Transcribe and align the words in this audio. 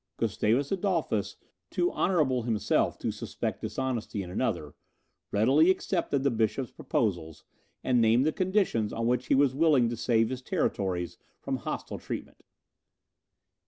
Gustavus 0.17 0.71
Adolphus, 0.71 1.37
too 1.69 1.91
honourable 1.91 2.41
himself 2.41 2.97
to 2.97 3.11
suspect 3.11 3.61
dishonesty 3.61 4.23
in 4.23 4.31
another, 4.31 4.73
readily 5.31 5.69
accepted 5.69 6.23
the 6.23 6.31
bishop's 6.31 6.71
proposals, 6.71 7.43
and 7.83 8.01
named 8.01 8.25
the 8.25 8.31
conditions 8.33 8.91
on 8.91 9.05
which 9.05 9.27
he 9.27 9.35
was 9.35 9.53
willing 9.53 9.89
to 9.89 9.95
save 9.95 10.29
his 10.29 10.41
territories 10.41 11.19
from 11.39 11.57
hostile 11.57 11.99
treatment. 11.99 12.43